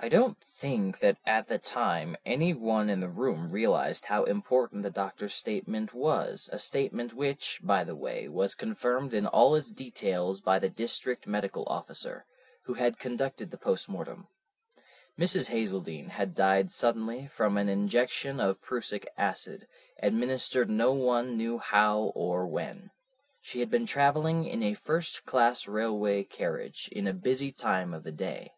"I 0.00 0.08
don't 0.10 0.38
think 0.44 0.98
that 1.00 1.16
at 1.24 1.48
the 1.48 1.58
time 1.58 2.16
any 2.24 2.52
one 2.52 2.90
in 2.90 3.00
the 3.00 3.08
room 3.08 3.50
realized 3.50 4.04
how 4.04 4.24
important 4.24 4.82
the 4.82 4.90
doctor's 4.90 5.34
statement 5.34 5.92
was, 5.92 6.48
a 6.52 6.58
statement 6.58 7.14
which, 7.14 7.58
by 7.62 7.82
the 7.82 7.96
way, 7.96 8.28
was 8.28 8.54
confirmed 8.54 9.12
in 9.12 9.26
all 9.26 9.56
its 9.56 9.72
details 9.72 10.40
by 10.42 10.58
the 10.58 10.68
district 10.68 11.26
medical 11.26 11.64
officer, 11.66 12.26
who 12.64 12.74
had 12.74 12.98
conducted 12.98 13.50
the 13.50 13.56
postmortem. 13.58 14.28
Mrs. 15.18 15.48
Hazeldene 15.48 16.10
had 16.10 16.34
died 16.34 16.70
suddenly 16.70 17.26
from 17.26 17.56
an 17.56 17.68
injection 17.68 18.38
of 18.38 18.60
prussic 18.60 19.08
acid, 19.16 19.66
administered 20.00 20.68
no 20.70 20.92
one 20.92 21.36
knew 21.38 21.58
how 21.58 22.12
or 22.14 22.46
when. 22.46 22.90
She 23.40 23.60
had 23.60 23.70
been 23.70 23.86
travelling 23.86 24.44
in 24.44 24.62
a 24.62 24.74
first 24.74 25.24
class 25.24 25.66
railway 25.66 26.22
carriage 26.22 26.88
in 26.92 27.08
a 27.08 27.14
busy 27.14 27.50
time 27.50 27.92
of 27.94 28.04
the 28.04 28.12
day. 28.12 28.52